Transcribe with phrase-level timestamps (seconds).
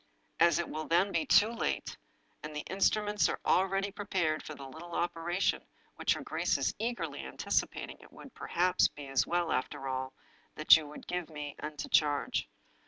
[0.39, 1.95] As it will then be too late,
[2.41, 5.63] and the instruments are already prepared for the little operation
[5.95, 10.13] which her grace is eagerly anticipating, it would, perhaps, be as well, after all,
[10.55, 12.49] that you should give me into charge.